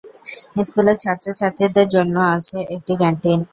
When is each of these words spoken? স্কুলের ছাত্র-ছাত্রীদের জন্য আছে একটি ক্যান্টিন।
স্কুলের 0.61 0.97
ছাত্র-ছাত্রীদের 0.99 1.87
জন্য 1.95 2.15
আছে 2.35 2.57
একটি 2.75 2.93
ক্যান্টিন। 2.97 3.39